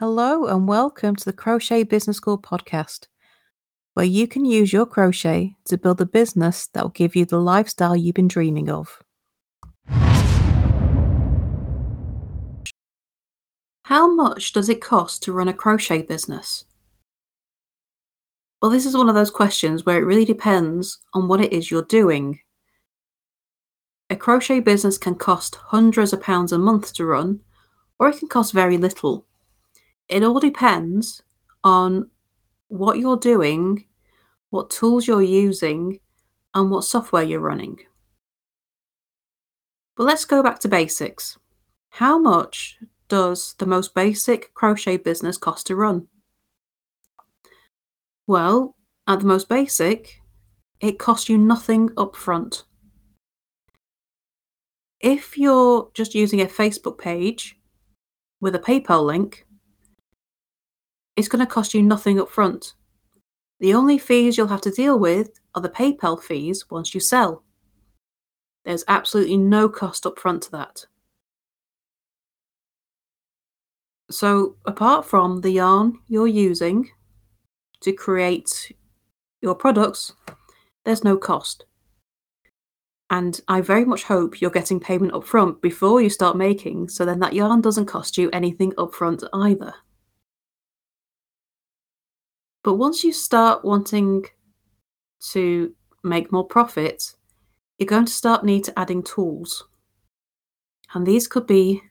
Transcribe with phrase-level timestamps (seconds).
[0.00, 3.08] Hello, and welcome to the Crochet Business School podcast,
[3.92, 7.38] where you can use your crochet to build a business that will give you the
[7.38, 9.02] lifestyle you've been dreaming of.
[13.82, 16.64] How much does it cost to run a crochet business?
[18.62, 21.70] Well, this is one of those questions where it really depends on what it is
[21.70, 22.40] you're doing.
[24.08, 27.40] A crochet business can cost hundreds of pounds a month to run,
[27.98, 29.26] or it can cost very little.
[30.10, 31.22] It all depends
[31.62, 32.10] on
[32.66, 33.86] what you're doing,
[34.50, 36.00] what tools you're using,
[36.52, 37.78] and what software you're running.
[39.96, 41.38] But let's go back to basics.
[41.90, 46.08] How much does the most basic crochet business cost to run?
[48.26, 48.74] Well,
[49.06, 50.20] at the most basic,
[50.80, 52.64] it costs you nothing up front.
[54.98, 57.60] If you're just using a Facebook page
[58.40, 59.46] with a PayPal link,
[61.16, 62.74] it's going to cost you nothing up front.
[63.60, 67.44] The only fees you'll have to deal with are the PayPal fees once you sell.
[68.64, 70.86] There's absolutely no cost up front to that.
[74.10, 76.90] So, apart from the yarn you're using
[77.80, 78.72] to create
[79.40, 80.14] your products,
[80.84, 81.64] there's no cost.
[83.10, 87.04] And I very much hope you're getting payment up front before you start making, so
[87.04, 89.74] then that yarn doesn't cost you anything up front either.
[92.62, 94.24] But once you start wanting
[95.32, 97.14] to make more profit,
[97.78, 99.66] you're going to start need to adding tools.
[100.92, 101.82] And these could be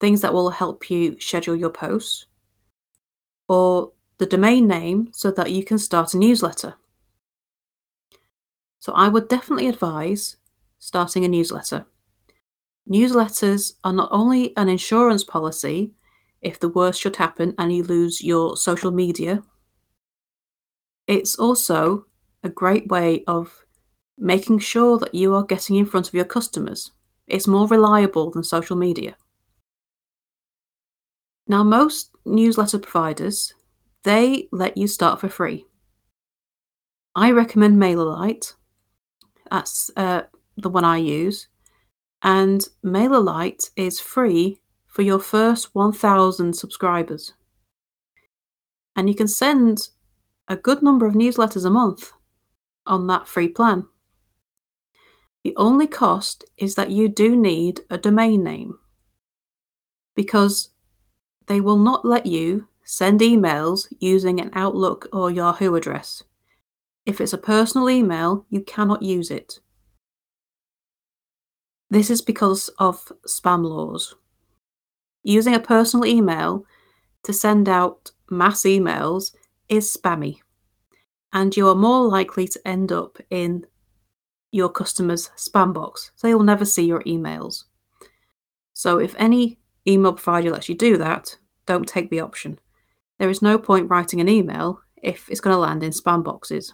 [0.00, 2.26] things that will help you schedule your posts
[3.48, 6.74] or the domain name so that you can start a newsletter.
[8.78, 10.36] So I would definitely advise
[10.78, 11.86] starting a newsletter.
[12.88, 15.92] Newsletters are not only an insurance policy
[16.46, 19.42] if the worst should happen and you lose your social media,
[21.08, 22.06] it's also
[22.44, 23.64] a great way of
[24.16, 26.92] making sure that you are getting in front of your customers.
[27.26, 29.16] It's more reliable than social media.
[31.48, 33.52] Now, most newsletter providers
[34.04, 35.66] they let you start for free.
[37.16, 38.54] I recommend MailerLite.
[39.50, 40.22] That's uh,
[40.56, 41.48] the one I use.
[42.22, 44.60] And MailerLite is free
[44.96, 47.34] for your first 1,000 subscribers.
[48.96, 49.90] And you can send
[50.48, 52.12] a good number of newsletters a month
[52.86, 53.86] on that free plan.
[55.44, 58.78] The only cost is that you do need a domain name
[60.14, 60.70] because
[61.46, 66.22] they will not let you Send emails using an Outlook or Yahoo address.
[67.04, 69.58] If it's a personal email, you cannot use it.
[71.90, 74.14] This is because of spam laws.
[75.28, 76.64] Using a personal email
[77.24, 79.34] to send out mass emails
[79.68, 80.36] is spammy,
[81.32, 83.66] and you are more likely to end up in
[84.52, 86.12] your customer's spam box.
[86.14, 87.64] So they will never see your emails.
[88.72, 92.60] So if any email provider lets you do that, don't take the option.
[93.18, 96.72] There is no point writing an email if it's going to land in spam boxes.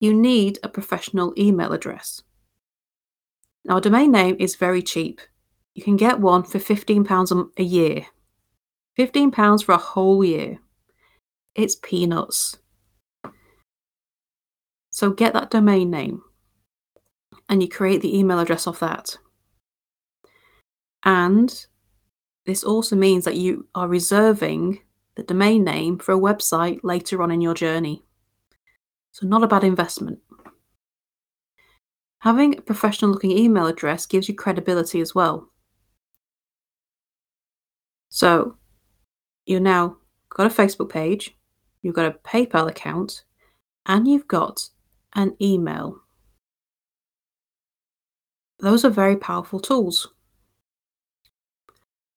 [0.00, 2.20] You need a professional email address.
[3.64, 5.20] Now, a domain name is very cheap.
[5.74, 8.06] You can get one for £15 a year.
[8.98, 10.58] £15 for a whole year.
[11.54, 12.58] It's peanuts.
[14.90, 16.22] So get that domain name
[17.48, 19.16] and you create the email address off that.
[21.04, 21.66] And
[22.46, 24.80] this also means that you are reserving
[25.16, 28.04] the domain name for a website later on in your journey.
[29.12, 30.20] So, not a bad investment.
[32.20, 35.51] Having a professional looking email address gives you credibility as well.
[38.14, 38.58] So,
[39.46, 39.96] you've now
[40.28, 41.34] got a Facebook page,
[41.80, 43.24] you've got a PayPal account,
[43.86, 44.68] and you've got
[45.14, 46.02] an email.
[48.58, 50.08] Those are very powerful tools.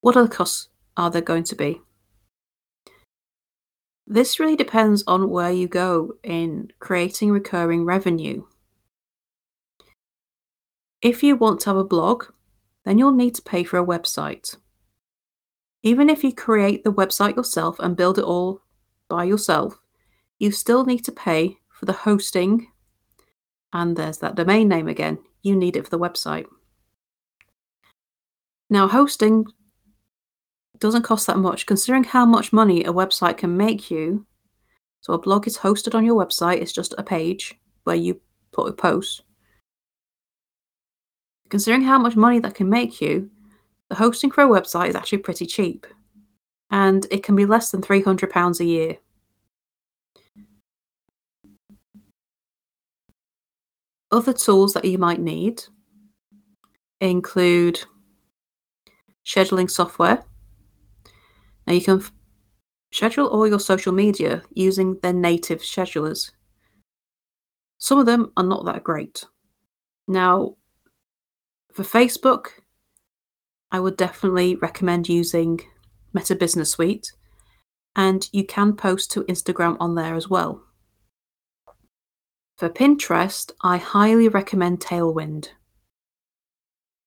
[0.02, 0.68] What other costs
[0.98, 1.82] are there going to be?
[4.06, 8.44] This really depends on where you go in creating recurring revenue.
[11.02, 12.26] If you want to have a blog,
[12.84, 14.58] then you'll need to pay for a website.
[15.86, 18.64] Even if you create the website yourself and build it all
[19.08, 19.80] by yourself,
[20.40, 22.72] you still need to pay for the hosting.
[23.72, 25.20] And there's that domain name again.
[25.44, 26.48] You need it for the website.
[28.68, 29.46] Now, hosting
[30.80, 34.26] doesn't cost that much considering how much money a website can make you.
[35.02, 37.54] So a blog is hosted on your website, it's just a page
[37.84, 38.20] where you
[38.52, 39.22] put a post.
[41.50, 43.30] Considering how much money that can make you,
[43.90, 45.86] the hosting a website is actually pretty cheap.
[46.72, 48.98] and it can be less than £300 a year.
[54.12, 55.64] Other tools that you might need
[57.02, 57.80] include
[59.26, 60.24] scheduling software.
[61.68, 62.12] Now you can f-
[62.92, 66.32] schedule all your social media using their native schedulers.
[67.78, 69.24] Some of them are not that great.
[70.08, 70.56] Now,
[71.74, 72.48] for Facebook,
[73.76, 75.60] I would definitely recommend using
[76.14, 77.12] Meta Business Suite,
[77.94, 80.64] and you can post to Instagram on there as well.
[82.58, 85.50] For Pinterest, I highly recommend Tailwind.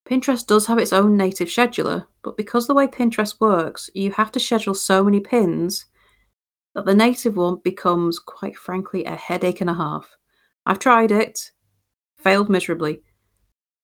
[0.07, 4.31] Pinterest does have its own native scheduler, but because the way Pinterest works, you have
[4.33, 5.87] to schedule so many pins
[6.75, 10.07] that the native one becomes, quite frankly, a headache and a half.
[10.67, 11.49] I've tried it,
[12.19, 13.01] failed miserably.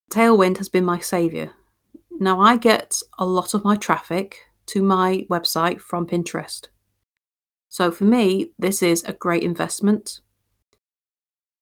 [0.08, 1.50] Tailwind has been my saviour.
[2.18, 6.68] Now, I get a lot of my traffic to my website from Pinterest.
[7.68, 10.20] So, for me, this is a great investment.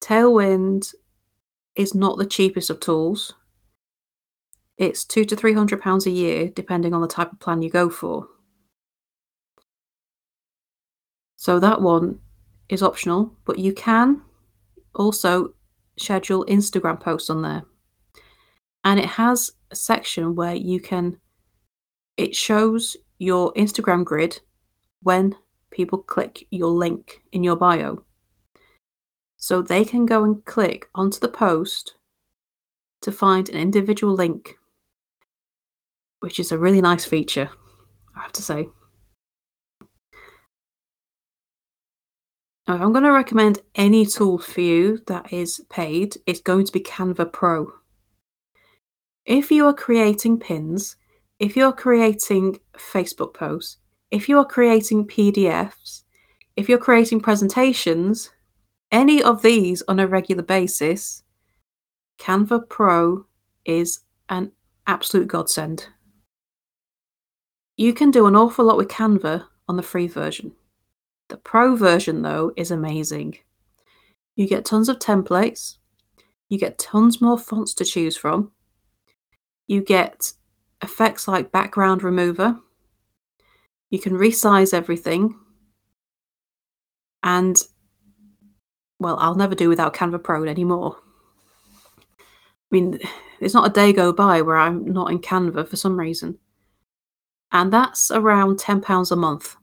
[0.00, 0.94] Tailwind
[1.74, 3.34] is not the cheapest of tools,
[4.76, 7.70] it's two to three hundred pounds a year, depending on the type of plan you
[7.70, 8.26] go for.
[11.36, 12.18] So that one
[12.68, 14.22] is optional, but you can
[14.94, 15.54] also
[15.98, 17.62] schedule Instagram posts on there.
[18.82, 21.18] And it has section where you can,
[22.16, 24.40] it shows your Instagram grid
[25.02, 25.34] when
[25.70, 28.04] people click your link in your bio.
[29.36, 31.94] So they can go and click onto the post
[33.02, 34.56] to find an individual link
[36.24, 37.50] which is a really nice feature,
[38.16, 38.66] I have to say.
[42.66, 46.64] Now, if I'm going to recommend any tool for you that is paid, it's going
[46.64, 47.70] to be Canva Pro.
[49.26, 50.96] If you are creating pins,
[51.38, 53.78] if you're creating Facebook posts,
[54.10, 56.02] if you're creating PDFs,
[56.56, 58.30] if you're creating presentations,
[58.92, 61.22] any of these on a regular basis,
[62.18, 63.24] Canva Pro
[63.64, 64.52] is an
[64.86, 65.88] absolute godsend.
[67.76, 70.52] You can do an awful lot with Canva on the free version.
[71.28, 73.38] The pro version, though, is amazing.
[74.36, 75.78] You get tons of templates,
[76.50, 78.52] you get tons more fonts to choose from,
[79.66, 80.32] you get
[80.82, 82.58] effects like background remover,
[83.90, 85.38] you can resize everything,
[87.22, 87.62] and
[88.98, 90.96] well, I'll never do without Canva Pro anymore.
[92.18, 92.22] I
[92.70, 92.98] mean,
[93.40, 96.38] there's not a day go by where I'm not in Canva for some reason
[97.54, 99.56] and that's around £10 a month.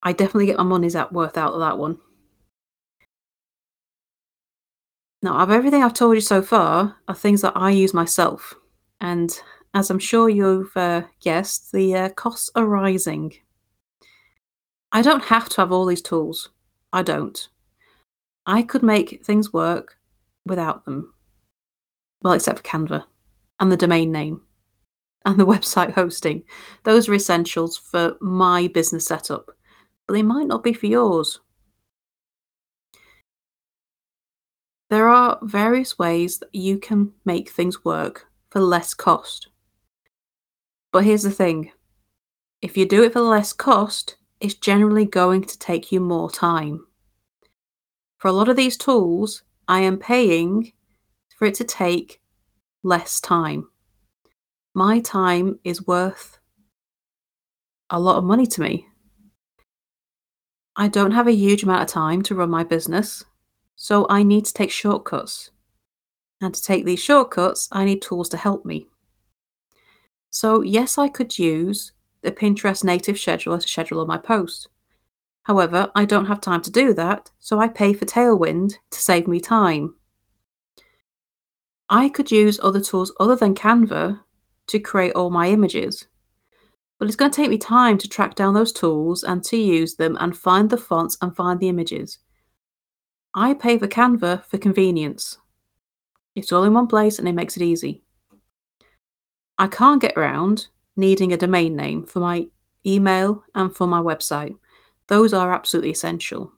[0.00, 1.98] I definitely get my money's worth out of that one.
[5.22, 8.54] Now, of everything I've told you so far are things that I use myself,
[9.00, 9.36] and
[9.74, 13.34] as I'm sure you've uh, guessed, the uh, costs are rising.
[14.92, 16.50] I don't have to have all these tools.
[16.92, 17.48] I don't.
[18.46, 19.96] I could make things work
[20.46, 21.12] without them.
[22.22, 23.04] Well, except for Canva
[23.60, 24.42] and the domain name
[25.24, 26.44] and the website hosting.
[26.84, 29.50] Those are essentials for my business setup,
[30.06, 31.40] but they might not be for yours.
[34.90, 39.48] There are various ways that you can make things work for less cost.
[40.92, 41.72] But here's the thing
[42.62, 46.86] if you do it for less cost, it's generally going to take you more time.
[48.18, 50.72] For a lot of these tools, I am paying
[51.36, 52.20] for it to take
[52.82, 53.68] less time
[54.78, 56.38] my time is worth
[57.90, 58.86] a lot of money to me.
[60.76, 63.24] I don't have a huge amount of time to run my business,
[63.80, 65.52] so I need to take shortcuts.
[66.40, 68.88] And to take these shortcuts, I need tools to help me.
[70.30, 71.92] So, yes, I could use
[72.22, 74.66] the Pinterest native scheduler to schedule all my posts.
[75.44, 79.28] However, I don't have time to do that, so I pay for Tailwind to save
[79.28, 79.94] me time.
[81.88, 84.20] I could use other tools other than Canva
[84.66, 86.08] to create all my images.
[86.98, 89.94] But it's going to take me time to track down those tools and to use
[89.94, 92.18] them and find the fonts and find the images.
[93.40, 95.38] I pay for Canva for convenience.
[96.34, 98.02] It's all in one place and it makes it easy.
[99.56, 100.66] I can't get around
[100.96, 102.48] needing a domain name for my
[102.84, 104.56] email and for my website.
[105.06, 106.52] Those are absolutely essential.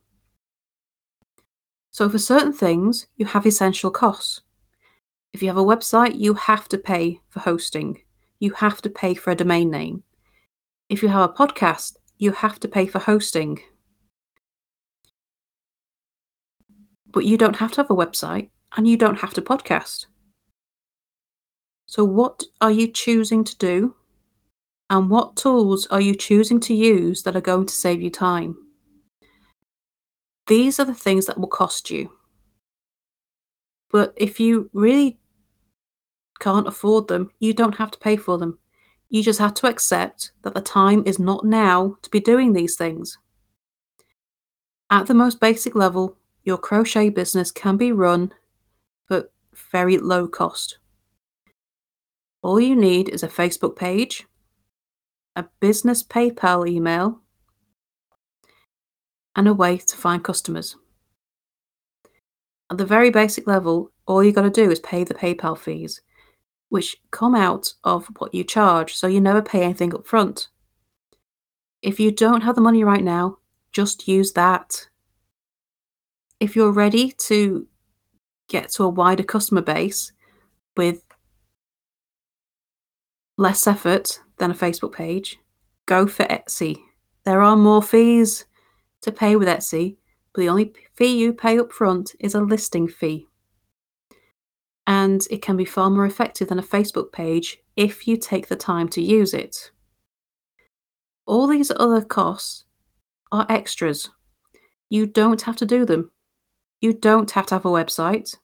[1.91, 4.41] So, for certain things, you have essential costs.
[5.35, 8.01] If you have a website, you have to pay for hosting.
[8.39, 10.03] You have to pay for a domain name.
[10.89, 13.61] If you have a podcast, you have to pay for hosting.
[17.12, 20.07] But you don't have to have a website and you don't have to podcast.
[21.87, 23.95] So, what are you choosing to do?
[24.90, 28.57] And what tools are you choosing to use that are going to save you time?
[30.47, 32.11] These are the things that will cost you.
[33.90, 35.19] But if you really
[36.40, 38.59] can't afford them, you don't have to pay for them.
[39.09, 42.76] You just have to accept that the time is not now to be doing these
[42.76, 43.19] things.
[44.90, 48.32] At the most basic level, your crochet business can be run
[49.06, 49.30] for
[49.73, 50.78] very low cost.
[52.42, 54.26] All you need is a Facebook page,
[55.37, 57.20] a business PayPal email,
[59.37, 60.76] and a way to find customers.
[62.70, 66.00] At the very basic level, all you got to do is pay the PayPal fees,
[66.68, 70.49] which come out of what you charge, so you never pay anything up front.
[71.82, 73.38] If you don't have the money right now,
[73.73, 74.88] just use that.
[76.40, 77.68] If you're ready to
[78.49, 80.12] get to a wider customer base
[80.75, 81.04] with
[83.37, 85.38] less effort than a Facebook page,
[85.85, 86.78] go for Etsy.
[87.25, 88.47] There are more fees
[89.02, 89.97] to pay with Etsy,
[90.32, 93.26] but the only fee you pay up front is a listing fee.
[94.87, 98.56] And it can be far more effective than a Facebook page if you take the
[98.56, 99.70] time to use it.
[101.26, 102.64] All these other costs
[103.30, 104.09] are extras.
[104.88, 106.11] You don't have to do them.
[106.81, 108.37] You don't have to have a website.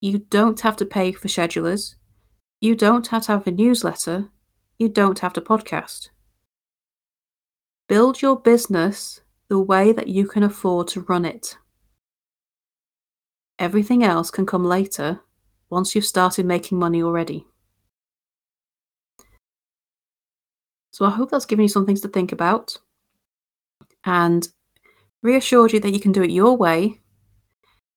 [0.00, 1.96] You don't have to pay for schedulers.
[2.60, 4.28] You don't have to have a newsletter.
[4.78, 6.10] You don't have to podcast.
[7.88, 11.56] Build your business the way that you can afford to run it.
[13.58, 15.20] Everything else can come later
[15.68, 17.44] once you've started making money already.
[20.92, 22.78] So I hope that's given you some things to think about
[24.04, 24.48] and
[25.22, 27.00] reassured you that you can do it your way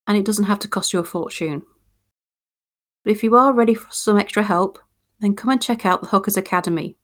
[0.08, 1.64] and it doesn't have to cost you a fortune.
[3.04, 4.80] But if you are ready for some extra help,
[5.20, 6.98] then come and check out the Hookers Academy,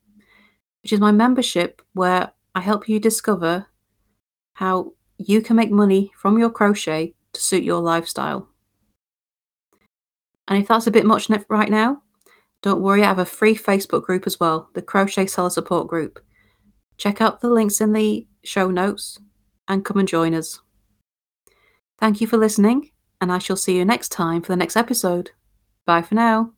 [0.83, 3.67] which is my membership where I help you discover
[4.53, 8.49] how you can make money from your crochet to suit your lifestyle.
[10.47, 12.01] And if that's a bit much right now,
[12.61, 16.19] don't worry, I have a free Facebook group as well, the Crochet Seller Support Group.
[16.97, 19.19] Check out the links in the show notes
[19.67, 20.59] and come and join us.
[21.99, 25.31] Thank you for listening, and I shall see you next time for the next episode.
[25.85, 26.56] Bye for now.